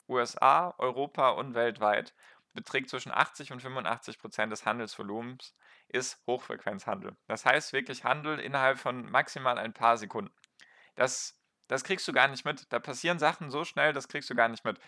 USA, 0.10 0.74
Europa 0.78 1.30
und 1.30 1.54
weltweit 1.54 2.14
beträgt 2.54 2.90
zwischen 2.90 3.12
80 3.12 3.52
und 3.52 3.62
85 3.62 4.20
Prozent 4.20 4.52
des 4.52 4.66
Handelsvolumens 4.66 5.56
ist 5.88 6.22
Hochfrequenzhandel. 6.28 7.16
Das 7.28 7.46
heißt 7.46 7.74
wirklich 7.74 8.04
Handel 8.04 8.40
innerhalb 8.40 8.80
von 8.80 9.10
maximal 9.10 9.58
ein 9.58 9.74
paar 9.74 9.98
Sekunden. 9.98 10.34
Das, 10.96 11.40
das 11.68 11.84
kriegst 11.84 12.08
du 12.08 12.14
gar 12.14 12.28
nicht 12.28 12.46
mit. 12.46 12.72
Da 12.72 12.80
passieren 12.80 13.20
Sachen 13.20 13.52
so 13.52 13.64
schnell, 13.64 13.94
das 13.94 14.08
kriegst 14.08 14.30
du 14.30 14.36
gar 14.36 14.50
nicht 14.50 14.66
mit. 14.66 14.80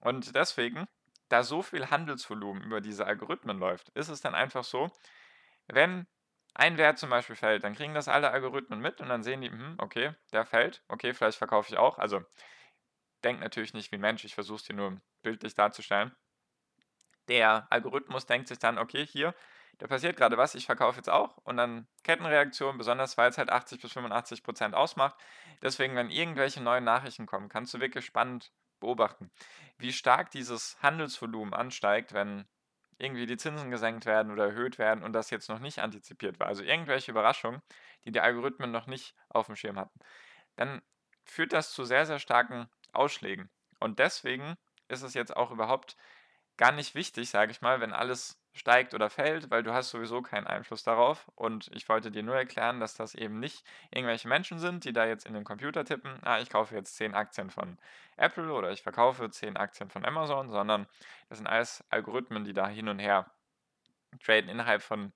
Und 0.00 0.34
deswegen, 0.34 0.86
da 1.28 1.42
so 1.42 1.62
viel 1.62 1.90
Handelsvolumen 1.90 2.62
über 2.62 2.80
diese 2.80 3.06
Algorithmen 3.06 3.58
läuft, 3.58 3.88
ist 3.90 4.08
es 4.08 4.20
dann 4.20 4.34
einfach 4.34 4.64
so, 4.64 4.90
wenn 5.66 6.06
ein 6.54 6.78
Wert 6.78 6.98
zum 6.98 7.10
Beispiel 7.10 7.36
fällt, 7.36 7.64
dann 7.64 7.74
kriegen 7.74 7.94
das 7.94 8.08
alle 8.08 8.30
Algorithmen 8.30 8.80
mit 8.80 9.00
und 9.00 9.08
dann 9.08 9.22
sehen 9.22 9.42
die, 9.42 9.50
hm, 9.50 9.76
okay, 9.78 10.14
der 10.32 10.46
fällt, 10.46 10.82
okay, 10.88 11.12
vielleicht 11.12 11.38
verkaufe 11.38 11.70
ich 11.70 11.78
auch. 11.78 11.98
Also 11.98 12.22
denkt 13.24 13.42
natürlich 13.42 13.74
nicht 13.74 13.92
wie 13.92 13.98
Mensch, 13.98 14.24
ich 14.24 14.34
versuche 14.34 14.56
es 14.56 14.64
dir 14.64 14.74
nur 14.74 15.00
bildlich 15.22 15.54
darzustellen. 15.54 16.14
Der 17.28 17.66
Algorithmus 17.70 18.26
denkt 18.26 18.48
sich 18.48 18.58
dann, 18.58 18.78
okay, 18.78 19.06
hier, 19.06 19.34
da 19.78 19.86
passiert 19.86 20.16
gerade 20.16 20.38
was, 20.38 20.54
ich 20.54 20.66
verkaufe 20.66 20.96
jetzt 20.96 21.10
auch 21.10 21.36
und 21.38 21.56
dann 21.56 21.86
Kettenreaktion, 22.02 22.78
besonders 22.78 23.18
weil 23.18 23.28
es 23.28 23.38
halt 23.38 23.50
80 23.50 23.80
bis 23.80 23.92
85 23.92 24.42
Prozent 24.42 24.74
ausmacht. 24.74 25.16
Deswegen, 25.62 25.96
wenn 25.96 26.10
irgendwelche 26.10 26.62
neuen 26.62 26.84
Nachrichten 26.84 27.26
kommen, 27.26 27.48
kannst 27.48 27.74
du 27.74 27.80
wirklich 27.80 28.06
spannend 28.06 28.52
beobachten, 28.80 29.30
wie 29.78 29.92
stark 29.92 30.30
dieses 30.30 30.80
Handelsvolumen 30.82 31.54
ansteigt, 31.54 32.12
wenn 32.12 32.46
irgendwie 32.98 33.26
die 33.26 33.36
Zinsen 33.36 33.70
gesenkt 33.70 34.06
werden 34.06 34.32
oder 34.32 34.46
erhöht 34.46 34.78
werden 34.78 35.04
und 35.04 35.12
das 35.12 35.30
jetzt 35.30 35.48
noch 35.48 35.58
nicht 35.58 35.80
antizipiert 35.80 36.40
war, 36.40 36.46
also 36.46 36.62
irgendwelche 36.62 37.10
Überraschungen, 37.10 37.60
die 38.04 38.12
die 38.12 38.20
Algorithmen 38.20 38.70
noch 38.70 38.86
nicht 38.86 39.14
auf 39.28 39.46
dem 39.46 39.56
Schirm 39.56 39.78
hatten, 39.78 39.98
dann 40.56 40.80
führt 41.24 41.52
das 41.52 41.72
zu 41.72 41.84
sehr, 41.84 42.06
sehr 42.06 42.18
starken 42.18 42.68
Ausschlägen. 42.92 43.50
Und 43.80 43.98
deswegen 43.98 44.56
ist 44.88 45.02
es 45.02 45.14
jetzt 45.14 45.36
auch 45.36 45.50
überhaupt 45.50 45.96
gar 46.56 46.72
nicht 46.72 46.94
wichtig, 46.94 47.30
sage 47.30 47.52
ich 47.52 47.60
mal, 47.60 47.80
wenn 47.80 47.92
alles 47.92 48.40
steigt 48.52 48.94
oder 48.94 49.10
fällt, 49.10 49.50
weil 49.50 49.62
du 49.62 49.72
hast 49.72 49.90
sowieso 49.90 50.22
keinen 50.22 50.46
Einfluss 50.46 50.82
darauf. 50.82 51.30
Und 51.34 51.70
ich 51.74 51.88
wollte 51.88 52.10
dir 52.10 52.22
nur 52.22 52.36
erklären, 52.36 52.80
dass 52.80 52.94
das 52.94 53.14
eben 53.14 53.38
nicht 53.38 53.64
irgendwelche 53.90 54.28
Menschen 54.28 54.58
sind, 54.58 54.84
die 54.84 54.92
da 54.92 55.06
jetzt 55.06 55.26
in 55.26 55.34
den 55.34 55.44
Computer 55.44 55.84
tippen, 55.84 56.18
ah, 56.22 56.40
ich 56.40 56.48
kaufe 56.48 56.74
jetzt 56.74 56.96
10 56.96 57.14
Aktien 57.14 57.50
von 57.50 57.78
Apple 58.16 58.52
oder 58.52 58.72
ich 58.72 58.82
verkaufe 58.82 59.30
10 59.30 59.56
Aktien 59.56 59.90
von 59.90 60.04
Amazon, 60.04 60.48
sondern 60.48 60.86
das 61.28 61.38
sind 61.38 61.46
alles 61.46 61.84
Algorithmen, 61.90 62.44
die 62.44 62.54
da 62.54 62.66
hin 62.66 62.88
und 62.88 62.98
her 62.98 63.30
traden 64.24 64.48
innerhalb 64.48 64.82
von 64.82 65.12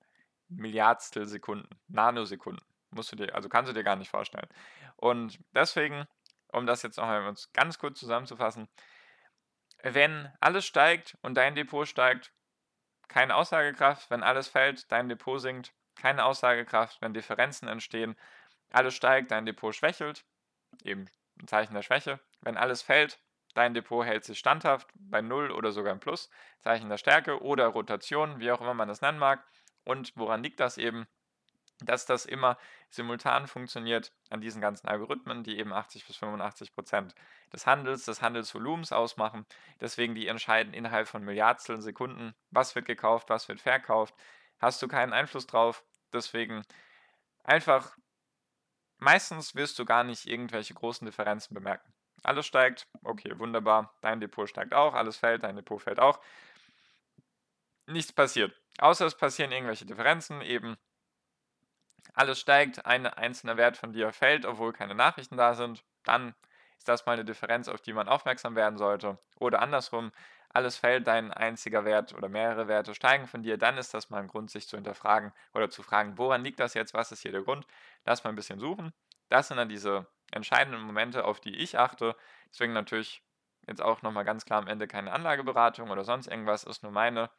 Milliardstel 0.49 1.25
Sekunden, 1.25 1.69
Nanosekunden. 1.87 2.63
Musst 2.91 3.11
du 3.11 3.15
dir, 3.15 3.33
also 3.33 3.49
kannst 3.49 3.69
du 3.69 3.73
dir 3.73 3.83
gar 3.83 3.95
nicht 3.95 4.09
vorstellen. 4.09 4.47
Und 4.97 5.39
deswegen, 5.55 6.05
um 6.51 6.67
das 6.67 6.83
jetzt 6.83 6.97
noch 6.97 7.07
einmal 7.07 7.33
ganz 7.53 7.79
kurz 7.79 7.99
zusammenzufassen, 7.99 8.67
wenn 9.83 10.31
alles 10.39 10.65
steigt 10.65 11.17
und 11.21 11.35
dein 11.35 11.55
Depot 11.55 11.87
steigt, 11.87 12.31
keine 13.07 13.35
Aussagekraft. 13.35 14.09
Wenn 14.09 14.23
alles 14.23 14.47
fällt, 14.47 14.91
dein 14.91 15.09
Depot 15.09 15.39
sinkt, 15.39 15.73
keine 15.95 16.23
Aussagekraft. 16.23 17.01
Wenn 17.01 17.13
Differenzen 17.13 17.67
entstehen, 17.67 18.15
alles 18.71 18.95
steigt, 18.95 19.31
dein 19.31 19.45
Depot 19.45 19.75
schwächelt, 19.75 20.25
eben 20.83 21.09
ein 21.39 21.47
Zeichen 21.47 21.73
der 21.73 21.81
Schwäche. 21.81 22.19
Wenn 22.41 22.57
alles 22.57 22.81
fällt, 22.81 23.19
dein 23.53 23.73
Depot 23.73 24.05
hält 24.05 24.23
sich 24.23 24.39
standhaft 24.39 24.87
bei 24.93 25.21
Null 25.21 25.51
oder 25.51 25.71
sogar 25.71 25.91
im 25.91 25.99
Plus, 25.99 26.29
Zeichen 26.59 26.89
der 26.89 26.97
Stärke 26.97 27.41
oder 27.41 27.67
Rotation, 27.67 28.39
wie 28.39 28.51
auch 28.51 28.61
immer 28.61 28.73
man 28.73 28.87
das 28.87 29.01
nennen 29.01 29.19
mag. 29.19 29.45
Und 29.83 30.13
woran 30.15 30.43
liegt 30.43 30.59
das 30.59 30.77
eben? 30.77 31.07
Dass 31.81 32.05
das 32.05 32.25
immer 32.25 32.57
simultan 32.89 33.47
funktioniert 33.47 34.11
an 34.29 34.41
diesen 34.41 34.61
ganzen 34.61 34.87
Algorithmen, 34.87 35.43
die 35.43 35.57
eben 35.57 35.73
80 35.73 36.05
bis 36.05 36.17
85 36.17 36.73
Prozent 36.73 37.15
des 37.51 37.65
Handels, 37.65 38.05
des 38.05 38.21
Handelsvolumens 38.21 38.91
ausmachen. 38.91 39.45
Deswegen 39.79 40.15
die 40.15 40.27
entscheiden 40.27 40.73
innerhalb 40.73 41.07
von 41.07 41.23
Milliardstel 41.23 41.81
Sekunden, 41.81 42.33
was 42.49 42.75
wird 42.75 42.85
gekauft, 42.85 43.29
was 43.29 43.47
wird 43.47 43.61
verkauft. 43.61 44.15
Hast 44.59 44.81
du 44.81 44.87
keinen 44.87 45.13
Einfluss 45.13 45.47
drauf. 45.47 45.83
Deswegen 46.13 46.63
einfach, 47.43 47.97
meistens 48.97 49.55
wirst 49.55 49.79
du 49.79 49.85
gar 49.85 50.03
nicht 50.03 50.27
irgendwelche 50.27 50.73
großen 50.73 51.05
Differenzen 51.05 51.53
bemerken. 51.53 51.93
Alles 52.23 52.45
steigt, 52.45 52.87
okay, 53.03 53.37
wunderbar. 53.39 53.97
Dein 54.01 54.19
Depot 54.19 54.47
steigt 54.47 54.73
auch, 54.73 54.93
alles 54.93 55.17
fällt, 55.17 55.43
dein 55.43 55.55
Depot 55.55 55.81
fällt 55.81 55.99
auch. 55.99 56.19
Nichts 57.87 58.13
passiert. 58.13 58.53
Außer 58.77 59.05
es 59.05 59.17
passieren 59.17 59.51
irgendwelche 59.51 59.85
Differenzen, 59.85 60.41
eben 60.41 60.77
alles 62.13 62.39
steigt, 62.39 62.85
ein 62.85 63.05
einzelner 63.05 63.57
Wert 63.57 63.77
von 63.77 63.93
dir 63.93 64.11
fällt, 64.11 64.45
obwohl 64.45 64.73
keine 64.73 64.95
Nachrichten 64.95 65.37
da 65.37 65.53
sind, 65.53 65.83
dann 66.03 66.35
ist 66.77 66.87
das 66.87 67.05
mal 67.05 67.13
eine 67.13 67.25
Differenz, 67.25 67.67
auf 67.67 67.81
die 67.81 67.93
man 67.93 68.07
aufmerksam 68.07 68.55
werden 68.55 68.77
sollte. 68.77 69.19
Oder 69.39 69.61
andersrum, 69.61 70.11
alles 70.49 70.77
fällt, 70.77 71.07
dein 71.07 71.31
einziger 71.31 71.85
Wert 71.85 72.13
oder 72.13 72.27
mehrere 72.27 72.67
Werte 72.67 72.93
steigen 72.93 73.27
von 73.27 73.43
dir, 73.43 73.57
dann 73.57 73.77
ist 73.77 73.93
das 73.93 74.09
mal 74.09 74.21
ein 74.21 74.27
Grund, 74.27 74.51
sich 74.51 74.67
zu 74.67 74.75
hinterfragen 74.77 75.31
oder 75.53 75.69
zu 75.69 75.83
fragen, 75.83 76.17
woran 76.17 76.43
liegt 76.43 76.59
das 76.59 76.73
jetzt, 76.73 76.93
was 76.93 77.11
ist 77.11 77.21
hier 77.21 77.31
der 77.31 77.43
Grund? 77.43 77.65
Lass 78.05 78.23
mal 78.23 78.31
ein 78.31 78.35
bisschen 78.35 78.59
suchen. 78.59 78.93
Das 79.29 79.47
sind 79.47 79.57
dann 79.57 79.69
diese 79.69 80.07
entscheidenden 80.31 80.81
Momente, 80.81 81.23
auf 81.23 81.39
die 81.39 81.55
ich 81.55 81.77
achte. 81.77 82.15
Deswegen 82.49 82.73
natürlich 82.73 83.23
jetzt 83.67 83.81
auch 83.81 84.01
nochmal 84.01 84.25
ganz 84.25 84.43
klar 84.43 84.59
am 84.59 84.67
Ende 84.67 84.87
keine 84.87 85.13
Anlageberatung 85.13 85.89
oder 85.89 86.03
sonst 86.03 86.27
irgendwas, 86.27 86.63
ist 86.63 86.83
nur 86.83 86.91
meine 86.91 87.29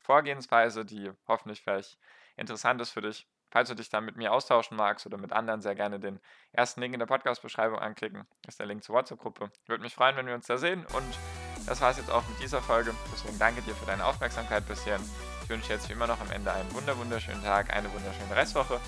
Vorgehensweise, 0.00 0.84
die 0.84 1.10
hoffentlich 1.26 1.62
vielleicht 1.62 1.98
interessant 2.36 2.80
ist 2.80 2.90
für 2.90 3.02
dich. 3.02 3.26
Falls 3.52 3.68
du 3.68 3.74
dich 3.74 3.90
dann 3.90 4.06
mit 4.06 4.16
mir 4.16 4.32
austauschen 4.32 4.78
magst 4.78 5.04
oder 5.04 5.18
mit 5.18 5.30
anderen, 5.30 5.60
sehr 5.60 5.74
gerne 5.74 6.00
den 6.00 6.20
ersten 6.52 6.80
Link 6.80 6.94
in 6.94 7.00
der 7.00 7.06
Podcast-Beschreibung 7.06 7.78
anklicken. 7.78 8.26
Das 8.40 8.54
ist 8.54 8.58
der 8.58 8.66
Link 8.66 8.82
zur 8.82 8.94
WhatsApp-Gruppe. 8.94 9.50
Würde 9.66 9.82
mich 9.82 9.94
freuen, 9.94 10.16
wenn 10.16 10.26
wir 10.26 10.34
uns 10.34 10.46
da 10.46 10.56
sehen. 10.56 10.86
Und 10.94 11.18
das 11.66 11.82
war 11.82 11.90
es 11.90 11.98
jetzt 11.98 12.10
auch 12.10 12.26
mit 12.30 12.40
dieser 12.40 12.62
Folge. 12.62 12.94
Deswegen 13.12 13.38
danke 13.38 13.60
dir 13.60 13.74
für 13.74 13.84
deine 13.84 14.06
Aufmerksamkeit 14.06 14.66
bisher. 14.66 14.98
Ich 15.42 15.50
wünsche 15.50 15.70
jetzt 15.70 15.86
wie 15.90 15.92
immer 15.92 16.06
noch 16.06 16.20
am 16.22 16.30
Ende 16.30 16.50
einen 16.50 16.72
wunderschönen 16.72 17.44
Tag, 17.44 17.74
eine 17.74 17.92
wunderschöne 17.92 18.34
Restwoche. 18.34 18.80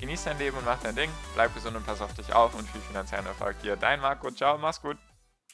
Genieß 0.00 0.24
dein 0.24 0.38
Leben 0.38 0.58
und 0.58 0.66
mach 0.66 0.80
dein 0.82 0.96
Ding. 0.96 1.10
Bleib 1.34 1.54
gesund 1.54 1.76
und 1.76 1.86
pass 1.86 2.02
auf 2.02 2.12
dich 2.12 2.34
auf 2.34 2.54
und 2.54 2.68
viel 2.68 2.82
finanziellen 2.82 3.24
Erfolg 3.24 3.58
dir. 3.60 3.76
Dein 3.76 4.00
Marco. 4.00 4.30
Ciao, 4.30 4.58
mach's 4.58 4.82
gut. 4.82 4.98